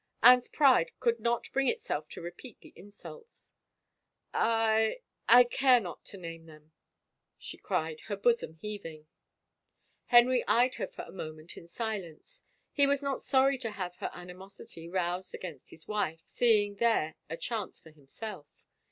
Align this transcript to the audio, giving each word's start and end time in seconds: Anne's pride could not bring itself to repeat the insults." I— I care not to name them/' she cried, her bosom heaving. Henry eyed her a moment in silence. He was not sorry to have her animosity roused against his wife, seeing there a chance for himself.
Anne's 0.23 0.47
pride 0.47 0.89
could 0.99 1.19
not 1.19 1.47
bring 1.53 1.67
itself 1.67 2.09
to 2.09 2.23
repeat 2.23 2.59
the 2.61 2.73
insults." 2.75 3.53
I— 4.33 5.01
I 5.29 5.43
care 5.43 5.79
not 5.79 6.03
to 6.05 6.17
name 6.17 6.47
them/' 6.47 6.71
she 7.37 7.59
cried, 7.59 7.99
her 8.07 8.15
bosom 8.15 8.55
heaving. 8.55 9.05
Henry 10.07 10.43
eyed 10.47 10.73
her 10.81 10.89
a 10.97 11.11
moment 11.11 11.55
in 11.55 11.67
silence. 11.67 12.41
He 12.71 12.87
was 12.87 13.03
not 13.03 13.21
sorry 13.21 13.59
to 13.59 13.69
have 13.69 13.97
her 13.97 14.09
animosity 14.11 14.89
roused 14.89 15.35
against 15.35 15.69
his 15.69 15.87
wife, 15.87 16.23
seeing 16.25 16.77
there 16.77 17.13
a 17.29 17.37
chance 17.37 17.79
for 17.79 17.91
himself. 17.91 18.65